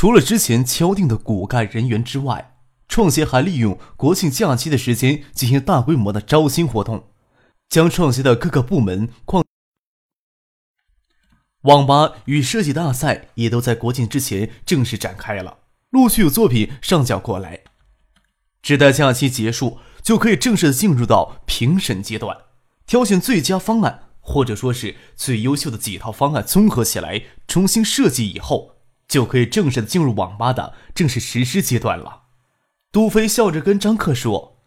[0.00, 2.56] 除了之前敲定的骨干人员之外，
[2.88, 7.10] 创协还利用国庆假期的时间进行大规模的招新活动，
[7.68, 9.44] 将创协的各个部门矿
[11.64, 15.58] 网吧与设计大赛也都在国庆之前正式展开了，
[15.90, 17.60] 陆续有作品上缴过来，
[18.62, 22.34] 只待假期结束，就可以正式进入到评审阶段，
[22.86, 28.79] 挑选最佳方案，或者说是最优秀的几套方案综合起来重新设计以后。
[29.10, 32.22] 就可以正式的进入网吧的正式实施阶段了。
[32.92, 34.58] 杜飞笑着跟张克说：“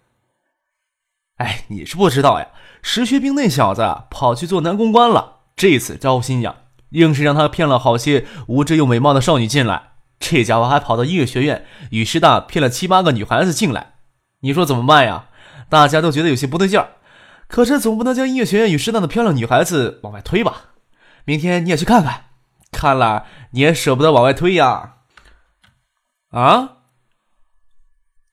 [1.40, 2.50] 哎，你是不知道呀，
[2.81, 3.81] 石学兵那小子
[4.12, 5.38] 跑去做男公关了。
[5.56, 6.58] 这次招新呀，
[6.90, 9.94] 硬是让他骗了好些无知又美貌的少女进来。
[10.20, 13.94] 这家伙还跑到音乐学院与师大骗了七八个女孩子进来。
[14.42, 15.30] 你说怎么办呀？
[15.70, 16.90] 大家都觉得有些不对劲儿。
[17.48, 20.73] 可是总不能将音乐学院与师大的漂亮女孩子往外推吧？
[21.23, 22.25] 明天你也去看看。”
[22.74, 24.96] 看了你也舍不得往外推呀！
[26.32, 26.80] 啊！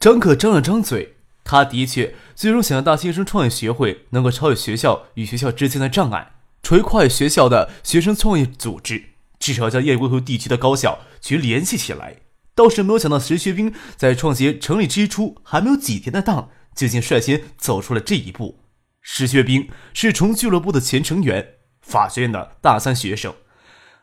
[0.00, 6.32] 张可张了张嘴，他的确最终想让大新生创业学会能够超越学校与学校之间的障碍，
[6.62, 12.16] 成为跨越学校的学生创业组织，至少将燕归湖地区的高校去联系起来。
[12.54, 18.64] 倒是没有想到，石学兵在创协成立之初还没有几天的当，就竟率先走出了这一步。
[19.02, 23.34] 石学兵是重俱乐部的前成员，法学院的大三学生。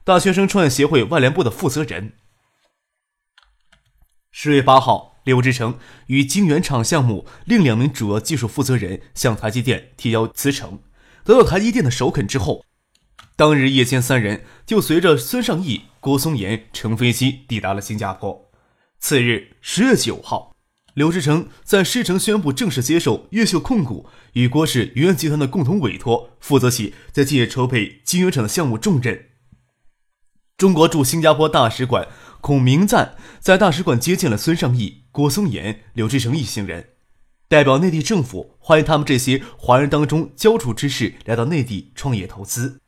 [0.07, 2.13] 大学生创业协会外联部的负责人。
[4.31, 10.79] 十月八号，刘志成与晶圆厂项目另两名主要技术负责人向台积电提交辞呈，
[11.25, 12.63] 得到台积电的首肯之后，
[13.35, 18.49] 当日夜间三人就随着孙尚义、郭松岩乘飞机抵达了新加坡。
[18.99, 20.55] 次日，十月九号，
[20.93, 29.25] 刘志成在狮城宣布正式接受越秀控股与郭氏云源集团的共同委托，负责起在近日筹备晶圆厂的项目重任。
[30.57, 32.07] 中国驻新加坡大使馆
[32.41, 36.89] 孔明赞在大使馆接见了孙尚义、郭松岩、刘志成一行人，
[37.47, 42.79] 代表内地政府欢迎他们这些华人当中焦处之士来到内地创业投资。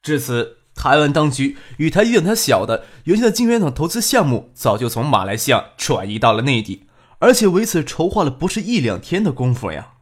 [0.00, 6.86] 至此，台湾当局与台积电他小的原先的晶圆厂投资项目早就从马来西亚转移到了内地，
[7.18, 9.94] 而且为此筹划了不是一两天的功夫呀。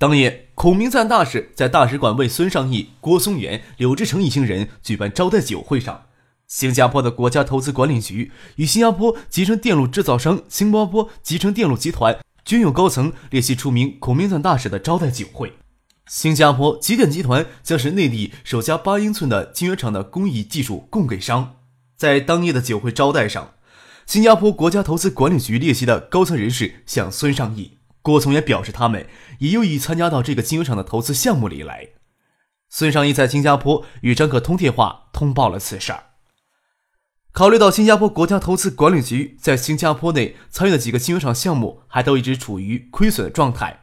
[0.00, 6.04] 当夜，孔明赞大使在大使馆为孙尚义、郭松元、柳志成一行人举办招待酒会上，
[6.46, 15.54] 新加坡的国家投资管理局与新加坡集成电路制造商新加坡集成电路集团均有高层列席出名孔明赞大使的招待酒会。
[16.06, 21.56] 新加坡集电集团将是内地首家八英寸的晶圆厂的工艺技术供给商。
[21.96, 23.54] 在当夜的酒会招待上，
[24.06, 27.77] 新加坡国家投资管理局列席的高层人士向孙尚义。
[28.08, 29.06] 郭从也表示，他们
[29.40, 31.88] 也有意参加到这个晶圆厂的投资项目里来。
[32.70, 36.04] 孙尚义在新加坡与张可通电话通报了此事儿。
[37.32, 43.80] 考虑到新加坡国家投资管理局在新加坡内参与的几个晶圆厂项目还都一直处于亏损的状态，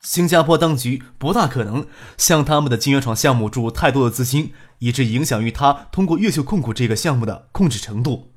[0.00, 1.86] 新加坡当局不大可能
[2.16, 8.32] 向他们的晶圆厂项目注入太多的资金，以致影响于他通过越秀控股这个项目的控制程度。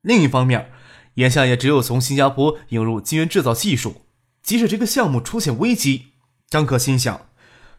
[0.00, 0.70] 另一方面，
[1.16, 4.05] 眼下也只有从新加坡引入晶圆制造技术。
[4.46, 6.12] 即使这个项目出现危机，
[6.48, 7.26] 张可心想，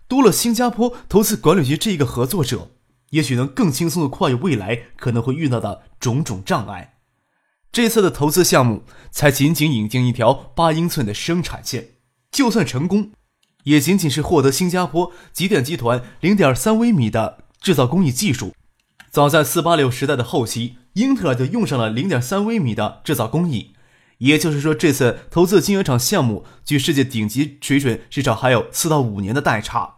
[0.05, 2.71] 多了新加坡投资管理局这一个合作者，
[3.11, 6.95] 也许能更轻松的跨越未来可能会遇到的种种障碍。
[7.71, 11.91] 这次的投资项目才仅仅引进一条八英寸的生产线，
[12.29, 13.11] 就算成功，
[13.63, 18.53] 也仅仅是获得新加坡极电集团零点三微米的制造工艺技术。
[19.09, 23.71] 早在四八六时代的后期，英特尔就用上了零点三微米的制造工艺。
[24.19, 29.95] 也就是说，这次投资的晶圆厂项目距世界顶级水准至少还有四到五年的代差。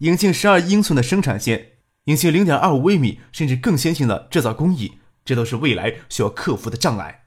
[0.00, 1.72] 引进十二英寸的生产线，
[2.04, 7.24] 引进零点二五微米甚至更先进的制造工艺，这都是未来需要克服的障碍。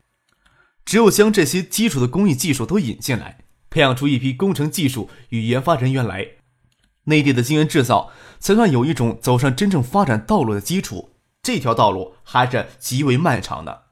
[0.86, 3.40] 只有将这些基础的工艺技术都引进来，
[3.70, 6.28] 培养出一批工程技术与研发人员来，
[7.06, 11.16] 内地的晶圆制造才算有一种走上真正发展道路的基础。
[11.42, 13.83] 这条道路还是极为漫长的。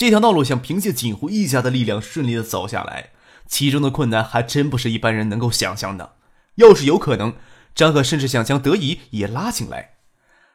[0.00, 3.10] 这条道路想凭借锦湖一家的力量顺利的走下来，
[3.46, 6.16] 其中的困难还真不是一般人能够想象的。
[6.54, 7.34] 要是有可能，
[7.74, 9.96] 张可甚至想将德仪也拉进来。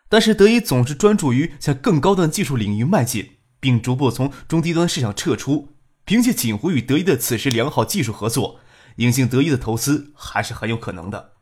[0.09, 5.75] 但是德仪总是专注于向更高端技术领域迈进，并逐步从中低端市场撤出。
[6.05, 8.59] 凭借锦湖与德一的此时良好技术合作，
[8.95, 11.33] 引进德一的投资还是很有可能的。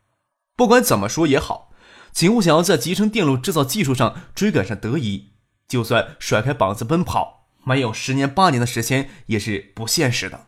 [0.58, 1.72] 不管怎么说也好，
[2.12, 5.32] 锦湖想要在集成电路制造技术上追赶上德一，
[5.70, 10.48] 就算甩开膀子奔跑，没有十年八年的时间也是不现实的。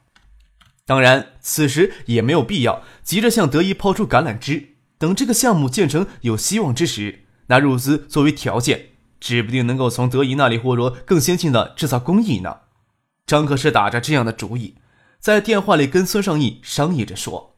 [0.86, 8.90] 当然，此时也没有必要急着向德一抛出橄榄枝，等这个项目建成有希望之时，拿入资作为条件，
[9.20, 12.58] 指不定能够从德一那里获得更先进的制造工艺呢。
[13.26, 14.76] 张可是打着这样的主意，
[15.20, 17.56] 在电话里跟孙尚义商议着说：“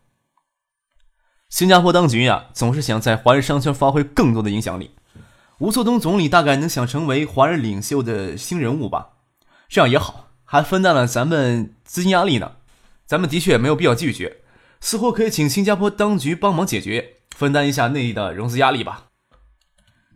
[1.49, 4.91] 新加坡当局呀，总是想在华人商圈发挥更多的影响力。
[5.59, 9.16] 吴作东总理大概能想成为华人领袖的新人物吧？
[9.69, 12.53] 这样也好，还分担了咱们资金压力呢。
[13.05, 14.37] 咱们的确没有必要拒绝，
[14.81, 19.05] 似乎可以请新加坡当局帮忙解决，分担一下内地的融资压力吧。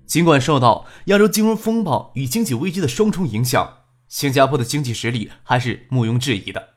[0.06, 3.78] 尽管受到亚洲金融风暴与经济危机的双重影响。”
[4.12, 6.72] 新加坡的经济实力还是毋庸置疑的，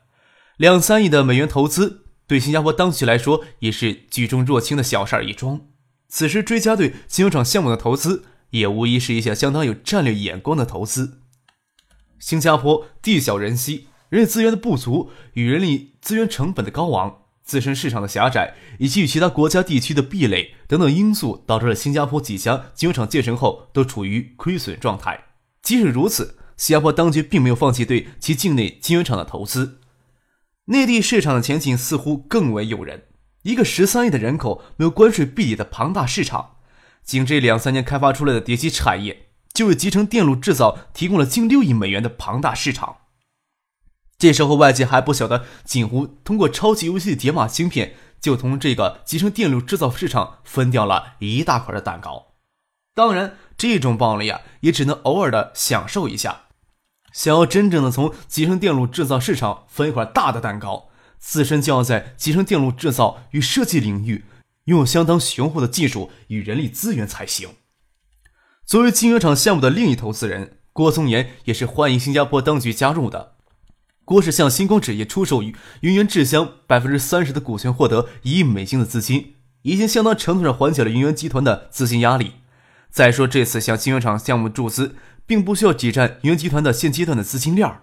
[0.55, 5.59] 两三亿的美元投资对新加坡当局来说也是举重若轻的小事儿一桩。
[6.07, 11.23] 此时追加对金融厂项目的投资，也无疑是一项相当有战略眼光的投资。
[12.25, 25.25] 新加坡地小人稀，人力资源的不足与人力资源成本的高昂、自身市场的狭窄以及与其他国家地区的壁垒等等因素，导致了新加坡几家金融厂建成后都处于亏损状态。
[25.61, 29.81] 即使如此，新加坡当局并没有放弃对其境内晶圆厂的投资，
[30.65, 33.03] 内地市场的前景似乎更为诱人。
[33.43, 36.55] 一个十三亿的人口、没有关税壁垒的庞大市场，
[37.03, 39.24] 仅这两三年开发出来的叠机产业，
[39.55, 42.97] 就为集成电路制造提供了近六亿美元的庞大市场。
[44.17, 52.33] 这时候外界还不晓得，锦湖通过超级游戏解码芯片，就从这个集成电路制造市场分掉了一大块的蛋糕。
[52.93, 56.43] 当然，这种暴利啊，也只能偶尔的享受一下。
[57.13, 64.25] 想要真正的从集成电路制造市场分一块大的蛋糕，自身就要在集成电路制造与设计领域
[64.65, 67.49] 拥有相当雄厚的技术与人力资源才行。
[68.65, 73.35] 作为晶圆厂项目的另一投资人，郭松岩也是欢迎新加坡当局加入的。
[74.03, 82.33] 郭氏向星光纸业出售于云源制香百分之三十的股权，获得一亿美金的资金，已经相当程度上缓解了云源集团的资金压力。
[82.89, 84.95] 再说这次向晶圆厂项目注资。
[85.27, 87.79] 并不需要挤占云源集团的现阶段的资金链。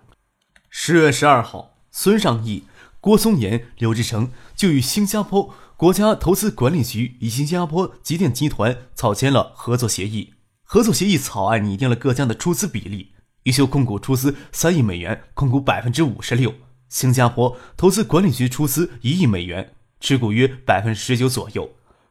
[0.71, 2.63] 十月十二号，孙尚义、
[3.01, 10.35] 郭松岩、刘志成就与新加坡国家投资管理局与新加坡极电集团草签了合作协议。
[10.73, 16.51] 合作协议草案拟定了各家的出资比例：一秀控股出资三亿美元，控股百分之五十六；
[16.89, 21.65] 新加坡投资管理局出资一亿美元，持股约百分之十九左右；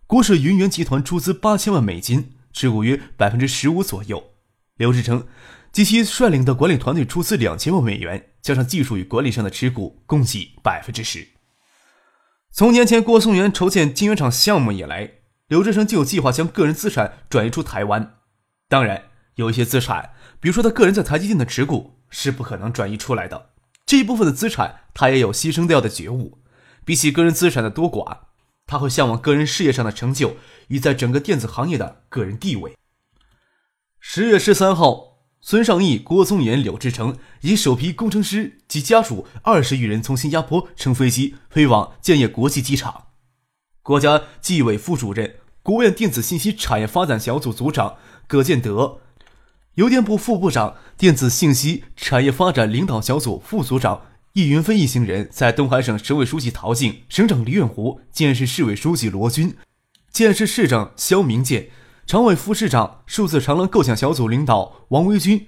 [0.05, 4.23] 郭氏云源集团出资八千万美金，持股约百分之十五左右。
[4.77, 5.25] 刘志成
[5.71, 11.27] 及其率领的管理团队出资两千万美元，加上技术与管理上的持股，共计百分之十。
[12.51, 15.13] 从年前郭松元筹建晶圆厂项目以来，
[15.47, 18.17] 刘志成就有计划将个人资产转移出台湾。
[18.71, 23.49] 当然，有一些资产，比如说他个人在台积电的持股，是不可能转移出来的。
[23.85, 26.39] 这一部分的资产，他也有牺牲掉的觉悟。
[26.85, 28.19] 比起个人资产的多寡，
[28.65, 30.37] 他会向往个人事业上的成就
[30.69, 32.77] 与在整个电子行业的个人地位。
[33.99, 43.07] 十月十三号，孙尚义、郭松岩、柳志成以首批工程师及家属二十余人从新加坡乘飞机飞往建业国际机场。
[43.81, 47.97] 国家纪委副主任、国务院电子信息产业发展小组组长
[48.31, 49.01] 葛建德，
[49.73, 59.53] 邮电部副部长、电子信息产业发展领导小组副组长易云飞一行人，在东海省省委书记陶静、省长李远湖、建市市委书记罗军、
[60.09, 61.71] 建市市长肖明建。
[62.07, 65.47] 常委副市长、数字长廊构想小组领导王维军，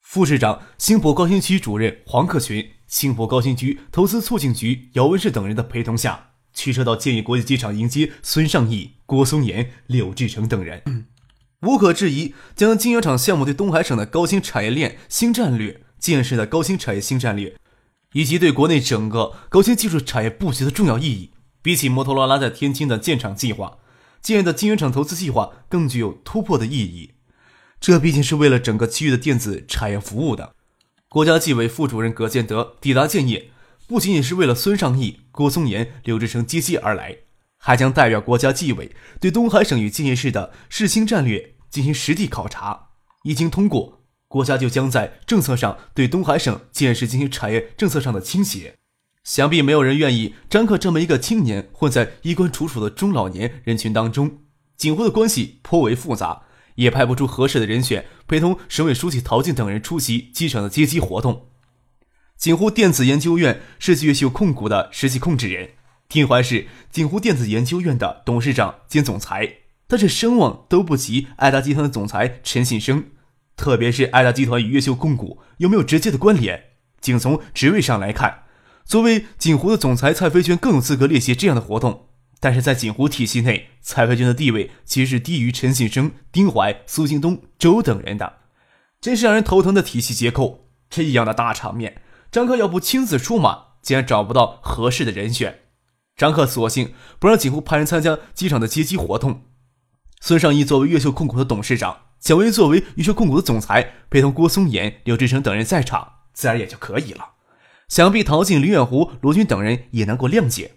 [0.00, 10.82] 副市长新博高新区主任黄克群，新博高新区投资促进局姚文世等人的陪同下，驱车到建业国际机场迎接孙尚义、郭松岩、柳志成等人。
[11.64, 17.56] 无可置疑，将晶圆厂项目对东海省的高新产业链新战略、建设的高新产业新战略，
[18.12, 21.30] 以及对国内整个高新技术产业布局的重要意义，
[21.62, 23.78] 比起摩托罗拉在天津的建厂计划。
[24.20, 27.12] 建业的晶圆厂投资计划更具有突破的意义，
[27.78, 30.54] 这毕竟是为了整个区域的电子产业服务的。
[31.10, 33.50] 国家纪委副主任葛建德抵达建业，
[33.86, 37.18] 不仅仅是为了孙尚义、郭松岩、刘志成接机而来，
[37.58, 42.90] 还将代表国家纪委对东海省与建业市的市兴战略进行实地考察。
[43.24, 48.76] 一经通过，国家就将在政策上对东海省建设进行产业政策上的倾斜。
[49.24, 54.38] 想必没有人愿意张克这么一个青年混在衣冠楚楚的中老年人群当中。
[54.76, 56.42] 锦湖的关系颇为复杂，
[56.76, 61.48] 也派不出合适的人选陪同省委书记陶静等人出席机场的接机活动。
[62.36, 65.70] 锦湖电子研究院世纪越秀控股的实际控制人，
[66.08, 73.04] 丁怀是锦湖电子研究院的董事长兼总裁，但是声望都不及爱达集团的总裁陈信生。
[73.56, 76.64] 特别是爱达集团与越秀控股有没有直接的关联？
[77.00, 78.44] 仅从职位上来看，
[78.84, 82.08] 作为锦湖的总裁，蔡飞娟更有资格列席这样的活动。
[82.40, 88.34] 但是在锦湖体系内，蔡飞娟的地位其实是低于陈信生、丁怀、苏京东、周等人的，
[89.00, 90.68] 真是让人头疼的体系结构。
[90.90, 92.02] 这样的大场面。
[92.30, 95.60] 张克要不亲自出马，竟然找不到合适的人选。
[96.16, 99.42] 张克索性不让锦湖派人参加机场的接机活动。
[100.20, 107.32] 孙尚义作为越秀控股的董事长，蒋薇作为越秀控股的总裁，陪同郭松岩、刘志成等人在场，自然也就可以了。
[107.88, 110.76] 想必陶静、林远湖、罗军等人也能够谅解。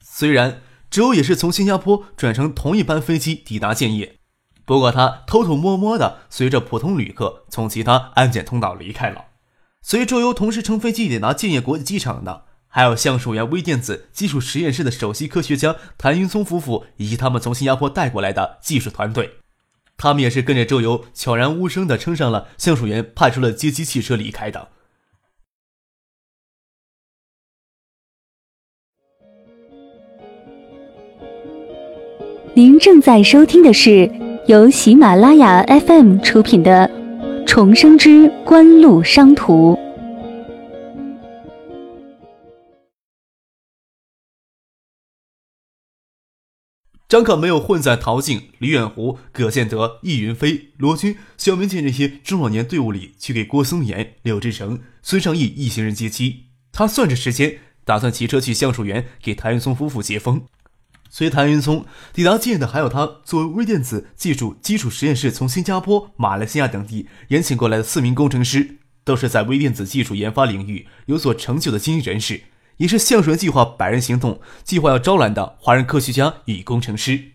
[0.00, 4.18] 虽然周也是从新加坡转乘同一班飞机抵达建业，
[4.64, 9.24] 不过他偷偷摸摸的随着普通旅客从其他安检通道离开了。
[9.82, 12.44] 随周游同时乘飞机抵达建业国际机场的，
[12.74, 19.34] 还有橡树园微电子技术实验室的首席科学家谭云松夫妇以及他们从新加坡带过来的技术团队。
[19.96, 24.70] 他们也是跟着周游悄然无声的乘上了橡树园派出的接机汽车离开的。
[32.54, 34.10] 您正在收听的是
[34.48, 37.04] 由喜马拉雅 FM 出品的。
[37.46, 39.78] 重生之官路商途。
[47.14, 56.46] 张可没有混在陶静、李远湖、葛建德、易云飞、罗军、肖明建这些中老年队伍里去给郭松岩、柳志成、孙尚义一行人接机。
[56.72, 60.42] 他算着时间，打算骑车去橡树园给谭云松夫妇接风。
[61.08, 72.42] 随谭云松抵达建业的还有他作为微电子技术基础实验室从新加坡、马来西亚等地延请过来的四名工程师，都是在微电子技术研发领域有所成就的精英人士，
[72.78, 77.32] 也是橡树园计划百人行动计划要招揽的华人科学家与工程师。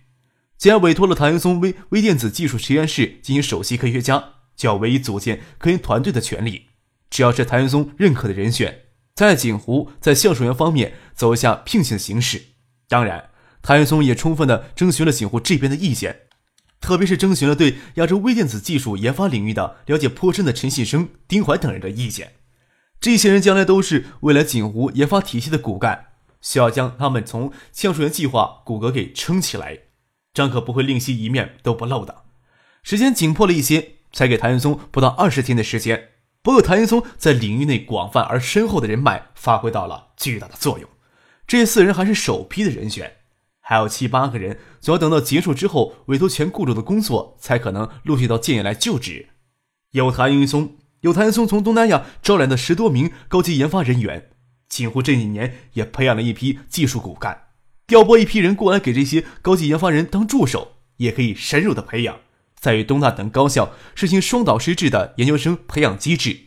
[0.57, 6.65] 既然委托了谭云松微微电子技术实验室进行首席科学家，就要唯一组建科研团队的权利。
[7.09, 8.81] 只要是谭云松认可的人选，
[9.15, 12.41] 在锦湖在橡树园方面走一下聘请的形式，
[12.87, 13.29] 当然。
[13.61, 16.21] 谭云松也充分的征询了锦湖这边的意见，
[16.79, 22.33] 特别是征询了对亚洲微电子技术研发领域的了解颇深的陈信生、丁怀等人的意见。
[23.01, 26.07] 这些人将来都是未来锦湖研发体系的骨干，
[26.41, 29.79] 需要将他们从橡树园计划骨骼给撑起来。
[30.33, 32.23] 张可不会吝惜一面都不露的。
[32.83, 36.09] 时间紧迫了一些，才给谭云松不到二十天的时间。
[36.41, 40.89] 不过谭云松在领域内广泛而深厚的人脉发挥到了巨大的作用。
[41.47, 43.17] 这四人还是首批的人选。
[43.61, 49.29] 还有七八个人，总要等到结束之后，委托前雇主的工作，才可能陆续到建业来就职。
[49.91, 54.29] 有谭云松，有谭松从东南亚招来的十多名高级研发人员，
[54.67, 57.43] 锦湖这几年也培养了一批技术骨干，
[57.87, 62.17] 调拨一批人过来给这些高级研发人当助手，也可以深入的培养。
[62.59, 66.37] 在与东大等高校实行双导师制的研究生培养机制，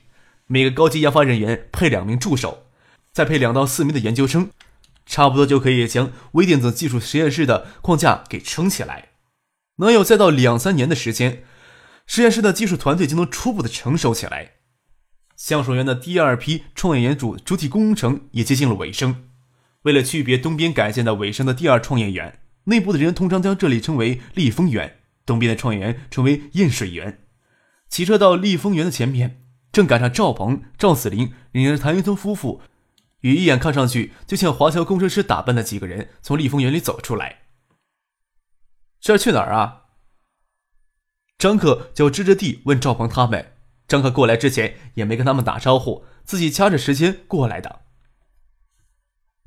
[0.47, 2.67] 每个高级研发人员配两名助手，
[3.13, 4.51] 再配两到四名的研究生。
[5.05, 9.09] 差不多就可以将微电子技术实验室的框架给撑起来，
[9.77, 11.43] 能有再到两三年的时间，
[12.15, 14.51] 实验室的技术团队就能初步的成熟起来。
[15.35, 19.31] 橡树园的第二批创业园主主体工程也接近了尾声。
[19.85, 27.21] 为了区别东边改建的尾声的第二创业园，内部的人通常将这里称为立丰园，东边的创业园称为燕水园。
[27.89, 29.43] 骑车到立丰园的前面，
[29.73, 32.61] 正赶上赵鹏、赵子林领着谭云松夫妇。
[33.21, 37.45] 与一眼看上去就像华侨工程师打扮的几个人从立丰园里走出来。
[39.01, 39.82] 这去哪儿啊？
[41.43, 43.55] 张克就支着地问赵鹏他们。
[43.89, 47.81] 张克过来之前也没跟他们打招呼，自己掐着时间过来的。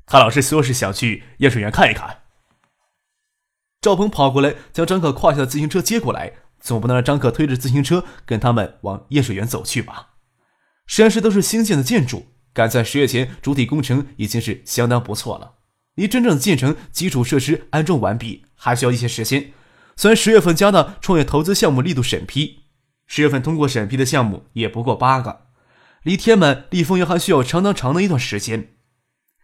[0.04, 2.18] 他老师说是想去验水园看一看。
[3.80, 10.10] 赵鹏跑过来将张克胯下的自行车接过来，总不能让张克推着自行车跟他们往验水园走去吧？
[10.86, 12.26] 实验室都是新建的建筑。
[12.52, 15.54] 赶在十月前主体工程已经是相当不错了，
[15.94, 19.54] 离真正建成基础设施安装完毕还需要一些时间。
[19.98, 22.64] 虽然十月份加大创业投资项目力度审批，
[23.06, 25.46] 十月份通过审批的项目也不过八个，
[26.02, 28.74] 离天满立丰园还需要相当长的一段时间。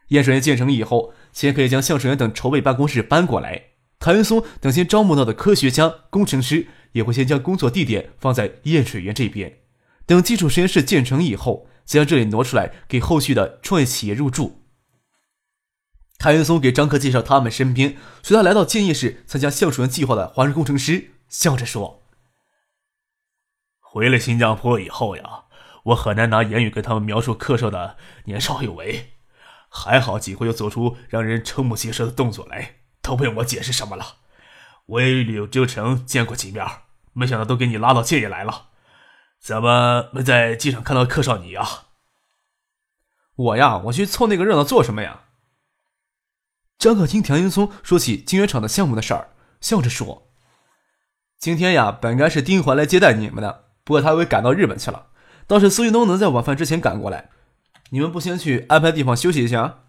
[0.08, 3.62] 验水园建成以后，先可以将橡树园等筹备办公室搬过来，
[3.98, 9.60] 谭云松等先招募到的科学家、工程师也会先将工作地点放在验水园这边，
[10.04, 11.66] 等基础实验室建成以后。
[11.84, 14.61] 将这里挪出来，给后续的创业企业入驻。
[16.22, 22.04] 谭云松给张克介绍他们身边随他来到建业市参加橡树园计划的华人工程师，笑着说
[23.82, 25.46] ：“回了新加坡以后呀，
[25.86, 29.14] 我很难拿言语跟他们描述客少的年少有为。
[29.68, 34.18] 还好几回又做出让人瞠目结舌的动作来，都不用我解释什么了。
[34.86, 36.64] 我也与柳志成见过几面，
[37.14, 38.68] 没想到都给你拉到建业来了。
[39.40, 41.66] 怎么没在机场看到客少你呀？
[43.34, 45.22] 我呀，我去凑那个热闹做什么呀？
[46.82, 49.28] 张可听田云松说起晶圆厂的项目的事儿，
[49.60, 50.26] 笑着说
[51.38, 55.10] ：“今天呀，本该是丁环来接待你们的，不过他又赶到日本去了。
[55.46, 57.30] 倒是苏玉东能在晚饭之前赶过来，
[57.90, 59.84] 你们不先去安排地方休息一下？”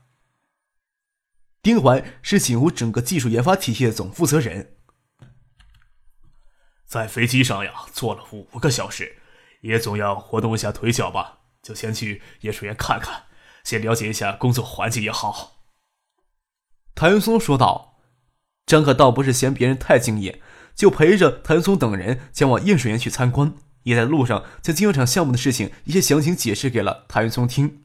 [1.64, 4.76] 丁环是锦湖整个技术研发体系的总负责人，
[6.86, 9.18] 在飞机上呀，坐了五个小时，
[9.62, 13.24] 也总要活动一下腿脚吧，就先去研术院看看。
[13.64, 15.50] 先了解一下工作环境也好。”
[16.96, 17.98] 谭松说道。
[18.66, 20.42] 张可倒不是嫌别人太敬业，
[20.74, 27.82] 就陪着谭松等人前往验水园去参观，也在路上将晶圆厂项目的事情一些详情解释给了谭松听。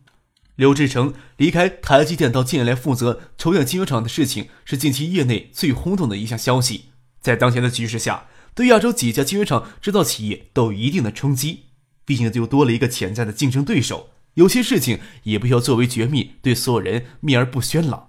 [0.55, 6.87] 刘志成离开台积电到近来负责筹建晶圆厂的事情，是近期业内最轰动的一项消息。
[7.21, 11.65] 在当前的局势下，对亚洲几家晶圆厂制造企业都有一定的冲击，
[12.05, 14.11] 毕竟就多了一个潜在的竞争对手。
[14.35, 18.08] 有些事情也不需要作为绝密，对所有人秘而不宣了。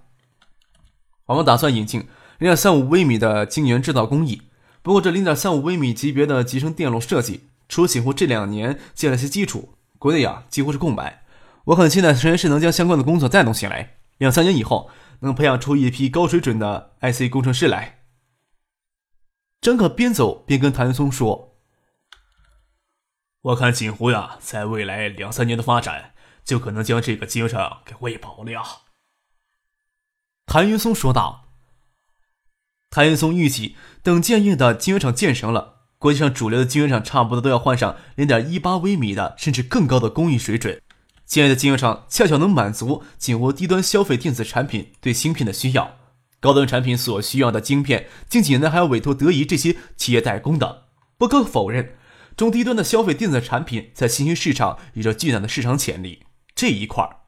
[1.30, 2.00] 我们打算引进
[2.38, 4.42] 零点三五微米的晶圆制造工艺，
[4.82, 11.24] 不过这零点三五微米级别的集成电路设计，除锦湖这两年建了些基础，国内啊几乎是空白。
[11.66, 18.00] 我很期待实验室能将相关的工作带动起来，两三年以后能培养出一批高水准的 IC 工程师来。
[19.60, 21.54] 张可边走边跟谭松说
[23.42, 28.62] ：“我看锦湖呀，在未来两三年的发展。”就可能将这个晶圆厂给喂饱了呀。”
[30.52, 31.44] 谭云松说道。
[32.90, 40.82] 谭云松预计，等建业的晶圆厂建成了，国际上主流的晶圆厂差不多都要换上零点一八微米的，甚至更高的工艺水准。
[41.24, 45.98] 建业的晶圆厂恰巧能满足紧握低端消费电子产品对芯片的需要，
[46.40, 50.86] 高端产品所需要的晶片，近几年还要委托德仪这些企业代工的。
[51.16, 51.94] 不可否认，
[52.36, 56.24] 中低端的消费电子产品在新兴市场有着巨大的市场潜力。
[56.56, 57.18] 这一块儿，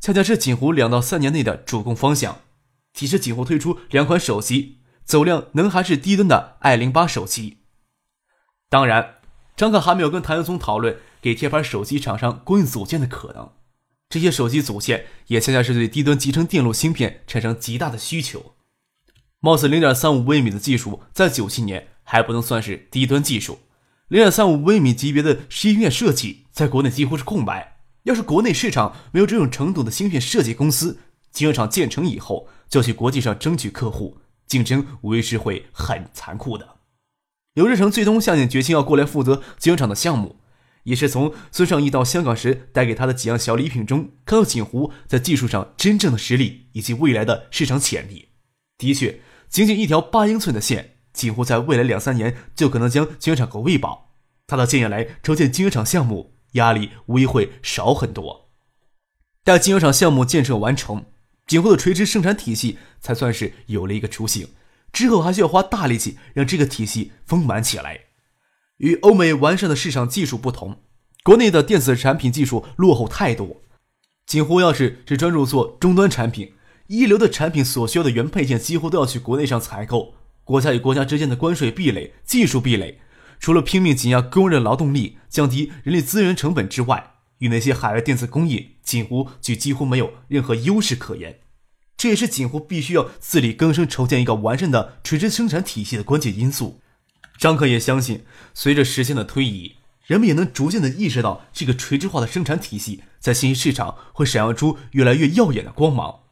[0.00, 2.38] 恰恰是锦湖两到三年内的主攻方向。
[2.92, 7.58] 提示几乎推出两款手机，走量能还是低端的 i 零八手机。
[8.68, 9.16] 当然，
[9.56, 13.50] 张可还没有跟谭元松讨论给贴牌手机厂商供应组件的可能。
[14.08, 18.54] 这些手机组件也恰恰是对低端集成电路芯片产生极大的需求。
[19.40, 23.60] 貌似零点三五微米的技术在九七年还不能算是低端技术，
[24.08, 27.80] 零点三五微米级别的芯片设计在国内几乎是空白。
[28.04, 30.98] 要是国内市场没有这种程度的芯片设计公司，
[31.30, 36.76] 晶圆厂建成以后要去国际上争取客户，竞争无疑是会很残酷的。
[37.54, 40.36] 刘志成最终下定决心要过来负责晶圆厂的项目，
[40.84, 48.28] 也是从孙尚义到香港时带给他的几样小礼品中，看到锦湖在技术上真正的实力以及未来的市场潜力。
[48.78, 54.14] 的确，仅仅一条八英寸的线，锦湖在未来两三年就可能将晶圆厂给喂饱。
[54.46, 56.32] 他到建业来筹建晶圆厂项目。
[56.52, 58.50] 压力无疑会少很多。
[59.42, 61.06] 待晶圆厂项目建设完成，
[61.52, 64.48] 锦湖的垂直生产体系才算是有了一个雏形。
[64.90, 68.04] 之后还需要花大力气让这个体系丰满起来。
[68.78, 70.78] 与欧美完善的市场技术不同，
[71.22, 73.60] 国内的电子产品技术落后太多。
[74.24, 76.54] 锦湖要是只专注做终端产品，
[76.86, 80.14] 一流的产品所需要的原配件几乎都要去国内上采购。
[80.44, 82.98] 国家与国家之间的关税壁垒、技术壁垒。
[83.38, 91.40] 除了拼命挤压工人劳动力、降低人力资源成本之外，与那些海外电子工业，锦湖就几乎没有任何优势可言。
[92.02, 96.80] 这也是锦湖必须要自力更生、筹建一个完善的垂直生产体系的关键因素。
[97.38, 106.22] 张可也相信，随着时间的推移，人们也能逐渐的意识到，这个垂直化的生产体系在信息市场会闪耀出越来越耀眼的光芒。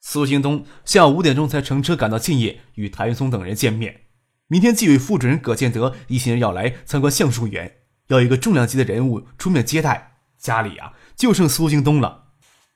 [0.00, 4.00] 苏兴东下午五点钟才乘车赶到建业，与谭云松等人见面。
[4.48, 7.76] 明天纪委副主任葛建德一行人要来参观橡树园，
[8.08, 10.16] 要一个重量级的人物出面接待。
[10.36, 12.24] 家里啊，就剩苏京东了。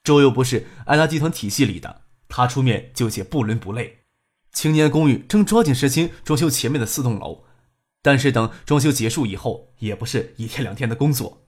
[0.05, 2.00] 周又不是安达集团体系里的，
[2.31, 3.99] 他出面就且不伦不类。
[4.53, 7.45] 青年公寓正抓紧时间装修前面的四栋楼，
[8.01, 11.43] 但是等装修结束以后，也不是一天两天的工作。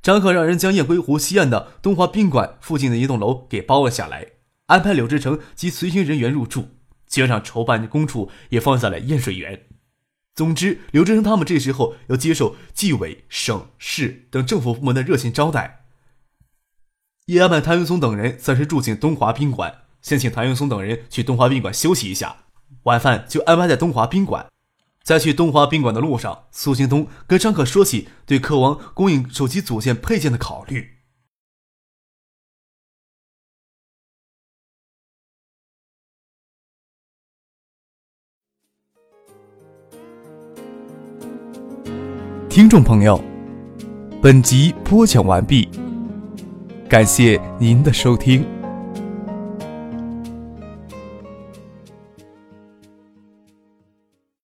[0.00, 4.26] 张可让人将雁归湖西岸的东华宾馆附近的一栋楼给包了下来，
[4.66, 6.76] 安排柳志成及随行人员入住。
[7.06, 9.66] 基本上筹办公处也放在了验水园。
[10.34, 15.84] 总之，刘志成他们这时候要接受纪委、省市等政府部门的热情招待。
[17.26, 22.36] 也安排谭云松等人暂时住进东华宾馆，先请谭云松等人去东华宾馆休息一下。
[22.84, 24.46] 晚饭就安排在东华宾馆。
[25.02, 30.98] 在去东华宾馆的路上，苏京东跟张可说起对客王供应手机组件配件的考虑。
[42.48, 43.22] 听众朋友，
[44.20, 45.68] 本集播讲完毕，
[46.88, 48.59] 感谢您的收听。